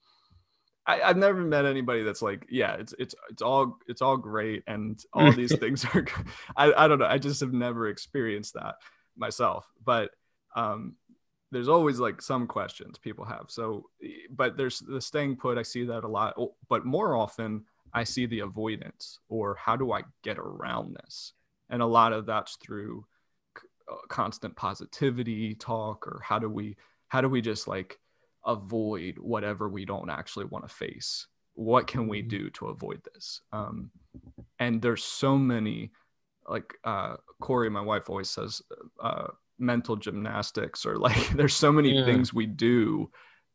[0.86, 4.62] I, have never met anybody that's like, yeah, it's it's it's all it's all great
[4.68, 6.06] and all these things are.
[6.56, 7.08] I I don't know.
[7.08, 8.76] I just have never experienced that
[9.18, 10.12] myself, but
[10.56, 10.96] um,
[11.52, 13.46] there's always like some questions people have.
[13.48, 13.86] So,
[14.30, 15.58] but there's the staying put.
[15.58, 16.36] I see that a lot,
[16.70, 21.34] but more often I see the avoidance or how do I get around this,
[21.72, 23.06] and a lot of that's through
[24.08, 26.76] constant positivity talk or how do we
[27.08, 28.00] how do we just like
[28.46, 32.30] avoid whatever we don't actually want to face what can we mm-hmm.
[32.30, 33.90] do to avoid this um,
[34.60, 35.92] and there's so many
[36.48, 38.62] like uh, corey my wife always says
[39.02, 42.06] uh, mental gymnastics or like there's so many yeah.
[42.06, 43.10] things we do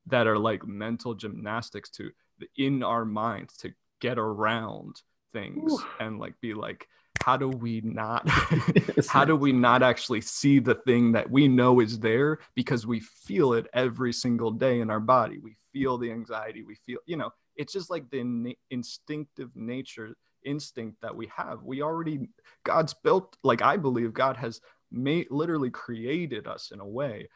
[0.06, 2.10] that are like mental gymnastics to
[2.56, 4.96] in our minds to get around
[5.32, 5.84] things Ooh.
[6.00, 6.88] and like be like
[7.24, 8.28] how do we not
[9.08, 13.00] how do we not actually see the thing that we know is there because we
[13.00, 15.38] feel it every single day in our body.
[15.38, 16.62] We feel the anxiety.
[16.62, 21.62] We feel you know it's just like the in- instinctive nature instinct that we have.
[21.62, 22.28] We already
[22.64, 24.60] god's built like i believe god has
[24.92, 27.28] made literally created us in a way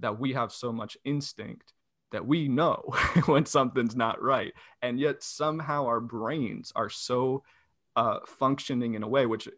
[0.00, 1.72] that we have so much instinct
[2.12, 2.82] that we know
[3.26, 4.52] when something's not right.
[4.82, 7.42] And yet somehow our brains are so
[7.96, 9.48] uh, functioning in a way which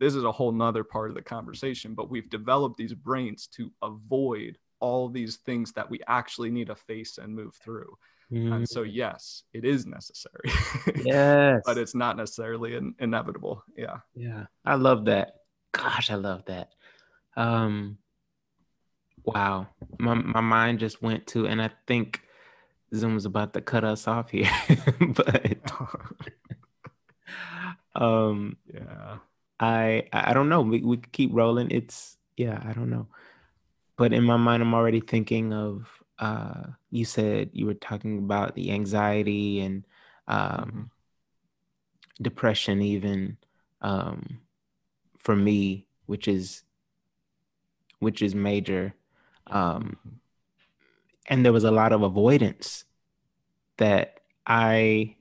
[0.00, 3.70] this is a whole nother part of the conversation but we've developed these brains to
[3.82, 7.96] avoid all these things that we actually need to face and move through.
[8.32, 8.52] Mm.
[8.54, 10.50] and so yes it is necessary
[11.04, 11.60] yes.
[11.66, 13.62] but it's not necessarily in- inevitable.
[13.76, 13.98] Yeah.
[14.14, 14.46] Yeah.
[14.64, 15.34] I love that.
[15.72, 16.70] Gosh i love that.
[17.36, 17.98] Um
[19.24, 19.68] wow.
[19.98, 22.22] My, my mind just went to and i think
[22.94, 24.50] zoom's about to cut us off here
[25.14, 25.44] but
[27.94, 29.18] um, yeah.
[29.60, 30.62] I I don't know.
[30.62, 31.70] We we keep rolling.
[31.70, 32.62] It's yeah.
[32.64, 33.06] I don't know.
[33.96, 35.88] But in my mind, I'm already thinking of.
[36.18, 39.84] Uh, you said you were talking about the anxiety and
[40.28, 40.82] um, mm-hmm.
[42.22, 43.36] depression, even
[43.80, 44.40] um,
[45.18, 46.62] for me, which is
[47.98, 48.94] which is major.
[49.48, 50.16] Um, mm-hmm.
[51.28, 52.84] and there was a lot of avoidance
[53.78, 55.16] that I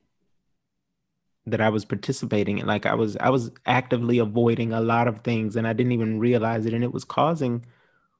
[1.51, 2.65] that I was participating in.
[2.65, 6.19] Like I was I was actively avoiding a lot of things and I didn't even
[6.19, 6.73] realize it.
[6.73, 7.65] And it was causing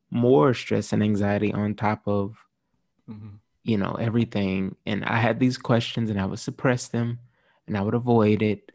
[0.10, 2.38] more stress and anxiety on top of
[3.10, 3.36] mm-hmm.
[3.64, 4.76] you know everything.
[4.86, 7.20] And I had these questions and I would suppress them
[7.68, 8.72] and I would avoid it.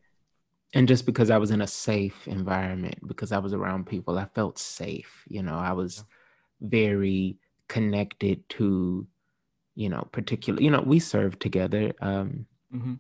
[0.75, 4.27] And just because I was in a safe environment, because I was around people, I
[4.27, 5.25] felt safe.
[5.29, 6.05] You know, I was
[6.61, 6.69] yeah.
[6.69, 7.39] very
[7.69, 9.07] connected to,
[9.75, 11.93] you know, particular, you know, we served together.
[12.01, 12.95] Um, mm-hmm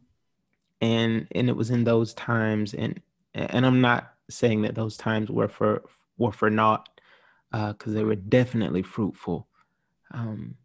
[0.80, 3.00] and and it was in those times and
[3.34, 5.82] and i'm not saying that those times were for
[6.18, 6.88] were for naught
[7.50, 9.46] because uh, they were definitely fruitful
[10.12, 10.56] um,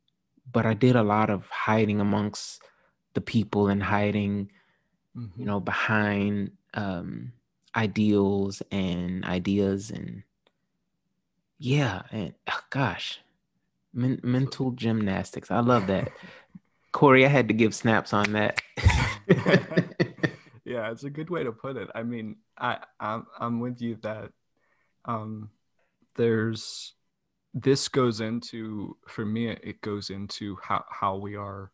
[0.52, 2.62] but i did a lot of hiding amongst
[3.14, 4.52] the people and hiding
[5.16, 5.40] mm-hmm.
[5.40, 7.32] you know behind um,
[7.76, 10.24] ideals and ideas and
[11.58, 13.20] yeah and oh, gosh
[13.94, 16.12] men- mental gymnastics i love that
[16.92, 18.62] corey i had to give snaps on that
[20.72, 21.90] yeah, it's a good way to put it.
[21.94, 24.32] I mean, I I'm, I'm with you that
[25.06, 25.50] um
[26.16, 26.94] there's
[27.54, 31.72] this goes into for me it goes into how how we are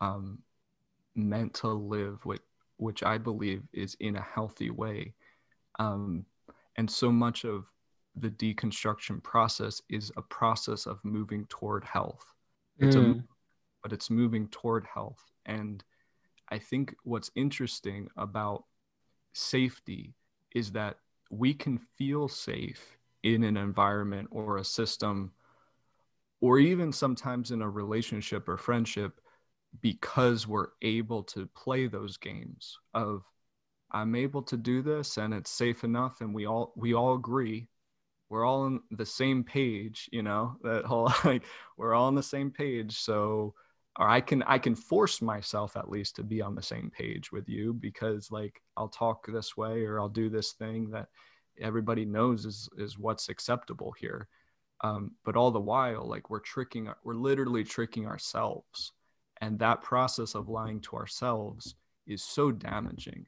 [0.00, 0.38] um
[1.14, 2.40] meant to live with
[2.76, 5.14] which I believe is in a healthy way.
[5.78, 6.24] Um
[6.76, 7.64] and so much of
[8.16, 12.24] the deconstruction process is a process of moving toward health.
[12.78, 13.18] It's mm.
[13.18, 13.22] a
[13.82, 15.22] but it's moving toward health.
[15.46, 15.82] And
[16.50, 18.64] I think what's interesting about
[19.32, 20.14] safety
[20.54, 20.96] is that
[21.30, 25.32] we can feel safe in an environment or a system
[26.40, 29.20] or even sometimes in a relationship or friendship
[29.80, 33.22] because we're able to play those games of
[33.90, 37.68] I'm able to do this and it's safe enough and we all we all agree.
[38.28, 41.44] We're all on the same page you know that whole like
[41.76, 42.98] we're all on the same page.
[42.98, 43.54] So
[43.98, 47.32] or I can I can force myself at least to be on the same page
[47.32, 51.08] with you because like I'll talk this way or I'll do this thing that
[51.60, 54.28] everybody knows is is what's acceptable here.
[54.82, 58.92] Um, but all the while, like we're tricking, we're literally tricking ourselves,
[59.40, 61.74] and that process of lying to ourselves
[62.06, 63.26] is so damaging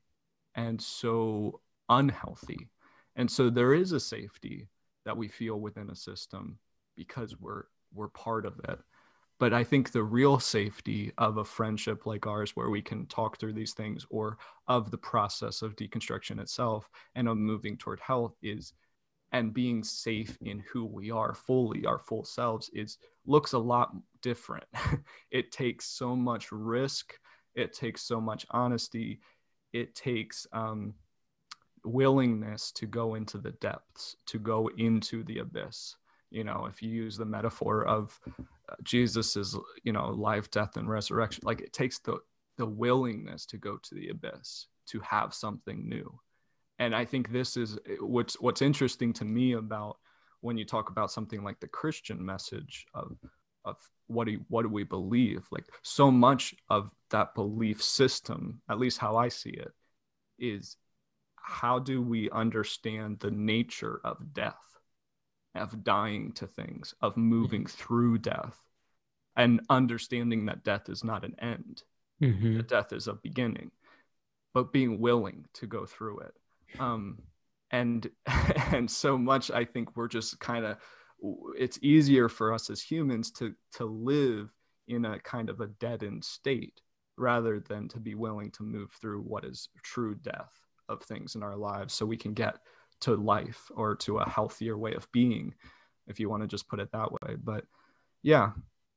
[0.54, 2.68] and so unhealthy.
[3.16, 4.68] And so there is a safety
[5.04, 6.58] that we feel within a system
[6.96, 8.78] because we're we're part of it
[9.40, 13.38] but i think the real safety of a friendship like ours where we can talk
[13.38, 14.38] through these things or
[14.68, 18.74] of the process of deconstruction itself and of moving toward health is
[19.32, 23.94] and being safe in who we are fully our full selves is looks a lot
[24.22, 24.64] different.
[25.30, 27.14] It takes so much risk.
[27.54, 29.20] It takes so much honesty.
[29.72, 30.94] It takes um,
[31.84, 35.96] willingness to go into the depths to go into the abyss.
[36.30, 38.18] You know if you use the metaphor of
[38.82, 42.18] jesus's you know life death and resurrection like it takes the
[42.56, 46.20] the willingness to go to the abyss to have something new.
[46.78, 49.96] And i think this is what's what's interesting to me about
[50.40, 53.16] when you talk about something like the christian message of
[53.64, 55.46] of what do what do we believe?
[55.50, 59.72] Like so much of that belief system at least how i see it
[60.38, 60.76] is
[61.36, 64.54] how do we understand the nature of death
[65.54, 68.58] of dying to things of moving through death
[69.36, 71.82] and understanding that death is not an end.
[72.22, 72.58] Mm-hmm.
[72.58, 73.70] that death is a beginning
[74.52, 76.34] but being willing to go through it.
[76.78, 77.22] Um
[77.70, 78.10] and
[78.72, 80.76] and so much i think we're just kind of
[81.56, 84.50] it's easier for us as humans to to live
[84.88, 86.80] in a kind of a deadened state
[87.16, 90.52] rather than to be willing to move through what is true death
[90.88, 92.58] of things in our lives so we can get
[93.00, 95.54] to life or to a healthier way of being
[96.06, 97.64] if you want to just put it that way but
[98.22, 98.50] yeah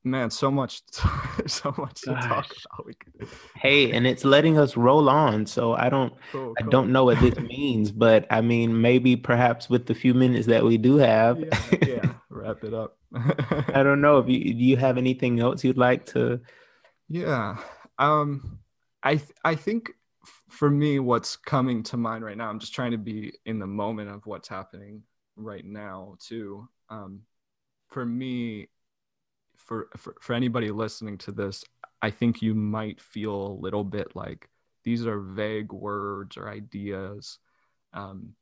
[0.04, 0.82] man so much
[1.46, 2.22] so much Gosh.
[2.22, 2.46] to talk
[2.78, 6.54] about hey and it's letting us roll on so i don't cool, cool.
[6.58, 10.46] i don't know what this means but i mean maybe perhaps with the few minutes
[10.46, 12.12] that we do have yeah, yeah.
[12.28, 12.98] wrap it up
[13.74, 16.38] i don't know if you do you have anything else you'd like to
[17.08, 17.56] yeah
[17.98, 18.58] um
[19.02, 19.90] i th- i think
[20.48, 23.66] for me what's coming to mind right now i'm just trying to be in the
[23.66, 25.02] moment of what's happening
[25.36, 26.68] right now too.
[26.90, 27.20] Um
[27.88, 28.68] for me
[29.56, 31.64] for, for for anybody listening to this
[32.02, 34.48] i think you might feel a little bit like
[34.84, 37.38] these are vague words or ideas.
[37.92, 38.34] Um,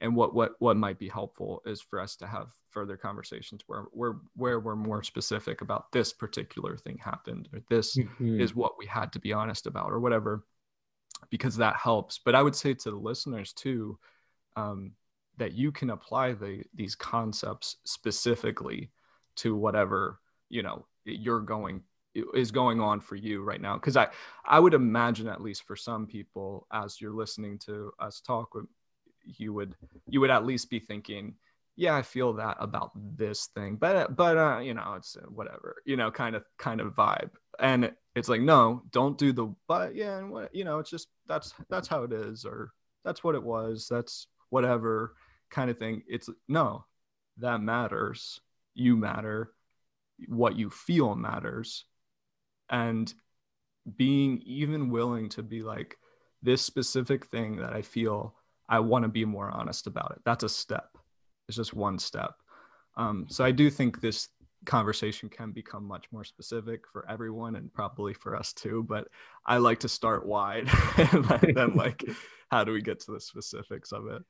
[0.00, 3.84] and what what what might be helpful is for us to have further conversations where
[3.92, 8.40] we're where we're more specific about this particular thing happened or this mm-hmm.
[8.40, 10.44] is what we had to be honest about or whatever
[11.30, 12.20] because that helps.
[12.24, 13.98] But i would say to the listeners too
[14.56, 14.92] um,
[15.38, 18.90] that you can apply the these concepts specifically
[19.36, 21.82] to whatever you know you're going
[22.34, 23.74] is going on for you right now.
[23.74, 24.08] Because i
[24.44, 28.50] i would imagine at least for some people as you're listening to us talk
[29.24, 29.74] you would
[30.08, 31.34] you would at least be thinking
[31.76, 33.76] yeah i feel that about this thing.
[33.76, 37.30] But but uh you know it's uh, whatever you know kind of kind of vibe
[37.60, 41.08] and it's like no don't do the but yeah and what you know it's just
[41.26, 42.72] that's that's how it is or
[43.04, 45.14] that's what it was that's whatever
[45.52, 46.02] kind of thing.
[46.08, 46.84] It's no
[47.38, 48.40] that matters.
[48.74, 49.52] You matter.
[50.26, 51.84] What you feel matters.
[52.68, 53.12] And
[53.96, 55.96] being even willing to be like
[56.40, 58.34] this specific thing that i feel
[58.68, 60.22] i want to be more honest about it.
[60.24, 60.96] That's a step.
[61.48, 62.34] It's just one step.
[62.96, 64.28] Um, so i do think this
[64.64, 69.08] conversation can become much more specific for everyone and probably for us too but
[69.46, 72.04] i like to start wide and then like
[72.50, 74.22] how do we get to the specifics of it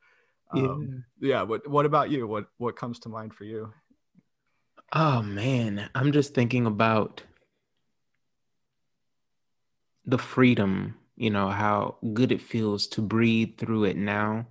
[0.52, 1.34] um, yeah.
[1.34, 3.72] yeah what what about you what what comes to mind for you
[4.92, 7.22] Oh man, I'm just thinking about
[10.04, 14.48] the freedom, you know, how good it feels to breathe through it now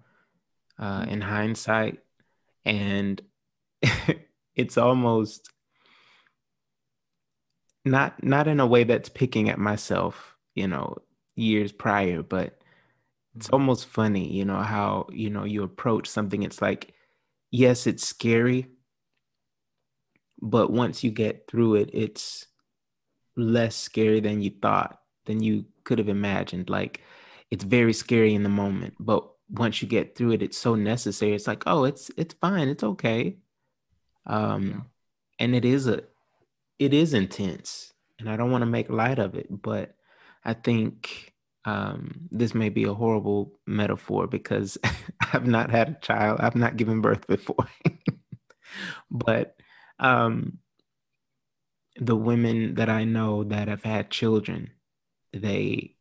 [0.79, 1.99] uh, in hindsight.
[2.65, 3.21] And
[4.55, 5.51] it's almost
[7.85, 10.97] not not in a way that's picking at myself, you know,
[11.35, 12.59] years prior, but
[13.35, 13.55] it's mm-hmm.
[13.55, 16.43] almost funny, you know, how, you know, you approach something.
[16.43, 16.93] It's like,
[17.51, 18.67] yes, it's scary,
[20.41, 22.47] but once you get through it it's
[23.37, 27.01] less scary than you thought than you could have imagined like
[27.51, 31.33] it's very scary in the moment but once you get through it it's so necessary
[31.33, 33.37] it's like oh it's it's fine it's okay
[34.25, 34.79] um yeah.
[35.39, 36.01] and it is a
[36.81, 39.95] it is intense and i don't want to make light of it but
[40.43, 41.33] i think
[41.65, 44.77] um this may be a horrible metaphor because
[45.33, 47.67] i've not had a child i've not given birth before
[49.11, 49.55] but
[49.99, 50.57] um,
[51.97, 54.71] the women that I know that have had children,
[55.33, 55.95] they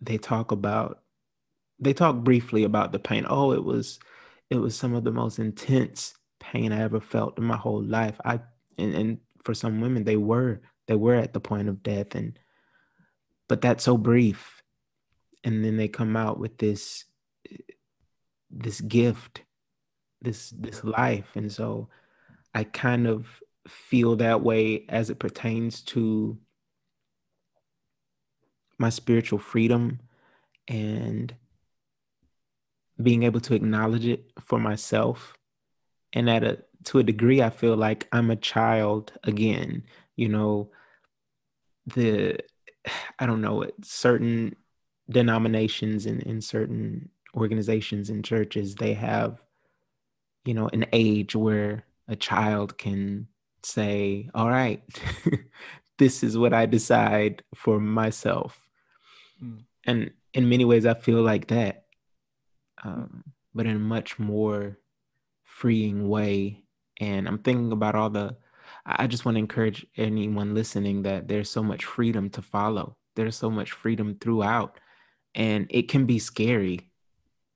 [0.00, 1.02] they talk about
[1.78, 3.26] they talk briefly about the pain.
[3.28, 3.98] Oh, it was
[4.50, 8.20] it was some of the most intense pain I ever felt in my whole life.
[8.24, 8.40] I
[8.78, 12.38] and, and for some women they were they were at the point of death and
[13.50, 14.62] but that's so brief.
[15.42, 17.04] And then they come out with this
[18.48, 19.42] this gift,
[20.22, 21.26] this this life.
[21.34, 21.88] And so
[22.54, 23.26] I kind of
[23.66, 26.38] feel that way as it pertains to
[28.78, 29.98] my spiritual freedom
[30.68, 31.34] and
[33.02, 35.34] being able to acknowledge it for myself
[36.12, 39.82] and at a to a degree i feel like i'm a child again
[40.16, 40.70] you know
[41.86, 42.38] the
[43.18, 44.56] I don't know, it, certain
[45.08, 49.40] denominations and in, in certain organizations and churches, they have,
[50.44, 53.28] you know, an age where a child can
[53.62, 54.82] say, All right,
[55.98, 58.68] this is what I decide for myself.
[59.42, 59.64] Mm.
[59.84, 61.84] And in many ways, I feel like that,
[62.84, 63.24] um,
[63.54, 64.78] but in a much more
[65.42, 66.62] freeing way.
[67.00, 68.36] And I'm thinking about all the,
[68.86, 72.96] I just want to encourage anyone listening that there's so much freedom to follow.
[73.16, 74.78] There's so much freedom throughout.
[75.34, 76.90] And it can be scary.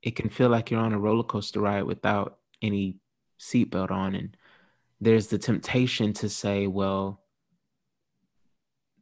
[0.03, 2.97] It can feel like you're on a roller coaster ride without any
[3.39, 4.15] seatbelt on.
[4.15, 4.37] And
[5.01, 7.21] there's the temptation to say, well,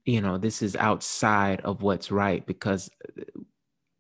[0.05, 2.91] you know, this is outside of what's right because,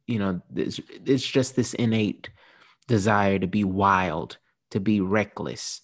[0.08, 2.28] you know, it's, it's just this innate
[2.88, 4.38] desire to be wild,
[4.72, 5.82] to be reckless.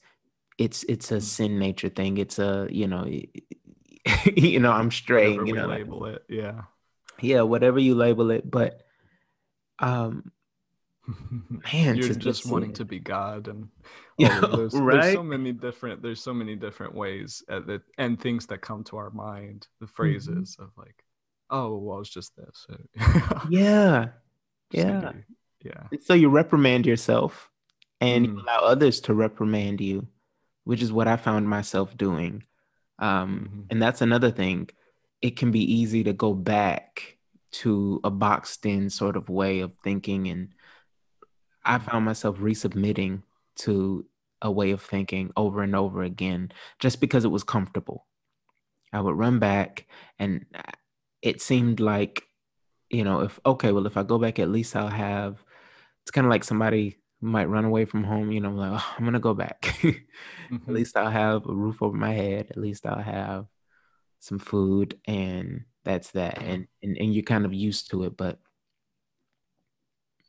[0.58, 1.22] It's it's a mm.
[1.22, 2.18] sin nature thing.
[2.18, 3.06] It's a you know,
[4.36, 5.38] you know, I'm straying.
[5.38, 6.62] Whatever you know, label it, yeah,
[7.20, 8.48] yeah, whatever you label it.
[8.50, 8.82] But
[9.78, 10.32] um,
[11.72, 13.68] man, you're just wanting to be God and
[14.18, 15.02] yeah, there's, right?
[15.02, 18.96] there's so many different there's so many different ways that and things that come to
[18.96, 19.94] our mind the mm-hmm.
[19.94, 20.64] phrases mm-hmm.
[20.64, 21.04] of like
[21.50, 22.66] oh well it's just this
[23.48, 24.08] yeah
[24.70, 25.12] yeah
[25.64, 27.50] yeah so you reprimand yourself
[28.00, 28.32] and mm.
[28.32, 30.06] you allow others to reprimand you
[30.68, 32.44] which is what i found myself doing
[33.00, 33.60] um, mm-hmm.
[33.70, 34.68] and that's another thing
[35.22, 37.16] it can be easy to go back
[37.50, 40.48] to a boxed in sort of way of thinking and
[41.64, 43.22] i found myself resubmitting
[43.56, 44.04] to
[44.42, 48.06] a way of thinking over and over again just because it was comfortable.
[48.92, 49.86] I would run back
[50.18, 50.46] and
[51.20, 52.22] it seemed like,
[52.88, 55.42] you know, if, okay, well, if I go back, at least I'll have,
[56.02, 59.12] it's kind of like somebody might run away from home, you know, like, oh, I'm
[59.12, 59.62] to go back.
[59.82, 60.56] mm-hmm.
[60.66, 62.48] At least I'll have a roof over my head.
[62.50, 63.46] At least I'll have
[64.20, 66.38] some food and that's that.
[66.38, 68.38] And, and, and you're kind of used to it, but,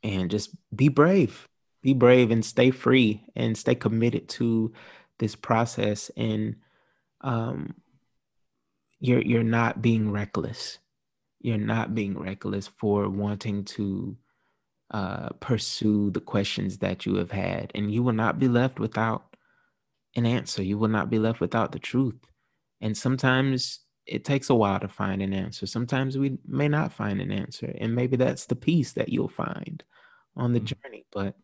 [0.02, 1.46] and just be brave
[1.82, 4.72] be brave and stay free and stay committed to
[5.18, 6.56] this process and
[7.22, 7.74] um,
[9.00, 10.78] you're you're not being reckless
[11.40, 14.16] you're not being reckless for wanting to
[14.90, 19.36] uh, pursue the questions that you have had and you will not be left without
[20.16, 22.26] an answer you will not be left without the truth
[22.80, 27.20] and sometimes it takes a while to find an answer sometimes we may not find
[27.20, 29.84] an answer and maybe that's the peace that you'll find
[30.36, 30.88] on the mm-hmm.
[30.88, 31.36] journey but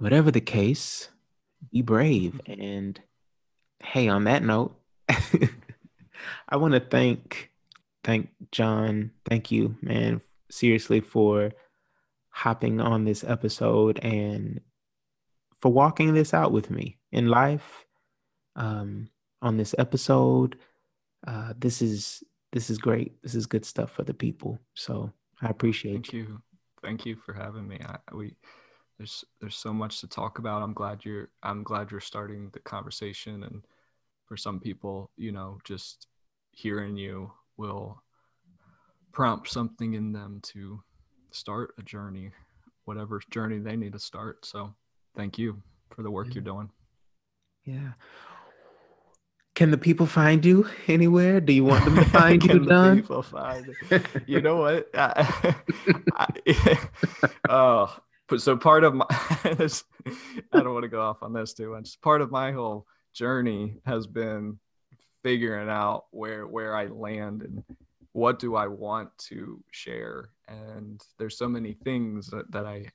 [0.00, 1.10] whatever the case,
[1.70, 2.40] be brave.
[2.46, 2.98] And
[3.80, 4.74] hey, on that note,
[6.48, 7.50] I want to thank
[8.02, 9.12] thank John.
[9.28, 11.52] Thank you, man, seriously for
[12.30, 14.60] hopping on this episode and
[15.60, 17.84] for walking this out with me in life.
[18.56, 19.10] Um,
[19.42, 20.58] on this episode,
[21.26, 22.22] uh, this is
[22.52, 23.22] this is great.
[23.22, 24.58] This is good stuff for the people.
[24.74, 26.20] So I appreciate Thank you.
[26.20, 26.42] you.
[26.82, 27.78] Thank you for having me.
[27.86, 28.34] I, we
[28.98, 30.62] there's there's so much to talk about.
[30.62, 33.64] I'm glad you're I'm glad you're starting the conversation and
[34.26, 36.06] for some people, you know, just
[36.52, 38.02] hearing you will
[39.12, 40.82] prompt something in them to
[41.34, 42.30] start a journey,
[42.84, 44.44] whatever journey they need to start.
[44.44, 44.74] So,
[45.16, 45.62] thank you
[45.94, 46.34] for the work yeah.
[46.34, 46.70] you're doing.
[47.64, 47.92] Yeah.
[49.54, 51.40] Can the people find you anywhere?
[51.40, 53.02] Do you want them to find you, Don?
[53.02, 53.74] People find
[54.26, 54.88] you know what?
[54.94, 55.54] I,
[56.16, 56.78] I,
[57.48, 57.96] oh,
[58.38, 59.06] so part of my
[59.58, 59.84] this,
[60.52, 62.00] I don't want to go off on this too much.
[62.00, 64.58] Part of my whole journey has been
[65.22, 67.62] figuring out where where I land and
[68.12, 70.30] what do I want to share.
[70.48, 72.86] And there's so many things that, that I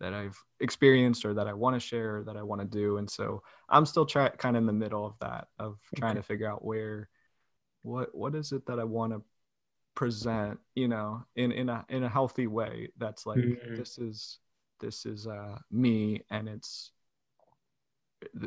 [0.00, 2.98] that I've experienced or that I want to share that I want to do.
[2.98, 6.22] And so I'm still trying kind of in the middle of that of trying to
[6.22, 7.08] figure out where
[7.82, 9.22] what what is it that I want to
[9.94, 13.76] present, you know, in in a in a healthy way that's like mm-hmm.
[13.76, 14.38] this is
[14.80, 16.90] this is uh, me and it's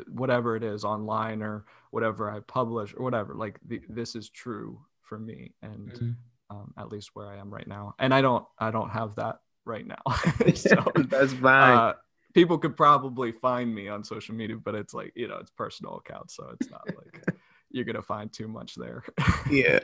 [0.08, 3.34] whatever it is online or whatever I publish or whatever.
[3.34, 6.56] Like the, this is true for me and mm-hmm.
[6.56, 7.94] um, at least where I am right now.
[7.98, 10.02] And I don't I don't have that right now.
[10.54, 11.78] so that's fine.
[11.78, 11.92] Uh,
[12.34, 15.96] people could probably find me on social media, but it's like you know it's personal
[15.96, 17.24] accounts, so it's not like
[17.70, 19.04] you're gonna find too much there.
[19.50, 19.80] yeah.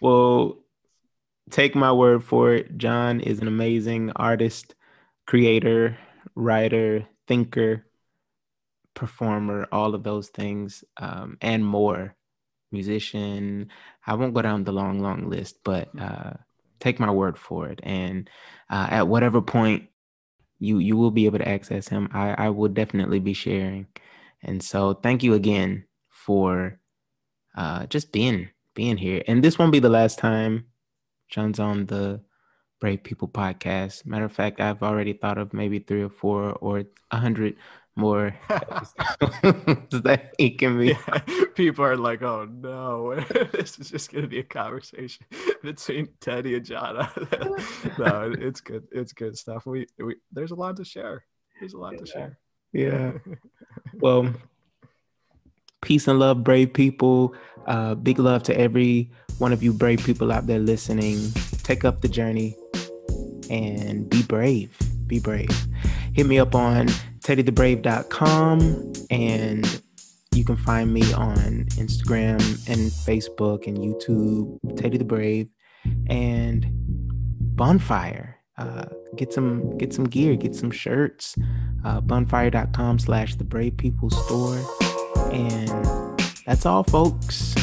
[0.00, 0.58] well,
[1.50, 2.78] take my word for it.
[2.78, 4.74] John is an amazing artist
[5.26, 5.98] creator,
[6.34, 7.84] writer, thinker,
[8.94, 12.16] performer, all of those things, um, and more.
[12.70, 13.68] Musician.
[14.06, 16.00] I won't go down the long, long list, but hmm.
[16.02, 16.32] uh,
[16.80, 17.80] take my word for it.
[17.82, 18.28] And
[18.70, 19.88] uh, at whatever point
[20.60, 23.86] you you will be able to access him, I, I will definitely be sharing.
[24.42, 26.78] And so, thank you again for
[27.56, 29.22] uh, just being being here.
[29.26, 30.66] And this won't be the last time
[31.28, 32.20] John's on the
[32.80, 34.06] Brave People podcast.
[34.06, 37.56] Matter of fact, I've already thought of maybe three or four or a hundred
[37.98, 40.88] more that he can be.
[40.88, 41.18] Yeah.
[41.54, 43.14] People are like, "Oh no,
[43.52, 45.26] this is just going to be a conversation
[45.62, 46.96] between Teddy and John."
[47.98, 48.86] no, it's good.
[48.92, 49.66] It's good stuff.
[49.66, 51.24] We, we there's a lot to share.
[51.60, 51.98] There's a lot yeah.
[51.98, 52.38] to share.
[52.72, 53.12] Yeah.
[53.94, 54.32] well,
[55.82, 57.34] peace and love, brave people.
[57.66, 61.32] Uh, big love to every one of you brave people out there listening.
[61.62, 62.56] Take up the journey
[63.50, 64.76] and be brave.
[65.06, 65.50] Be brave.
[66.12, 66.88] Hit me up on
[67.28, 69.82] teddythebrave.com and
[70.34, 75.48] you can find me on Instagram and Facebook and YouTube, Teddy the Brave,
[76.08, 76.66] and
[77.54, 78.36] Bonfire.
[78.56, 81.36] Uh, get some get some gear, get some shirts.
[81.84, 84.58] Uh, bonfire.com slash the brave people store.
[85.30, 87.57] And that's all folks.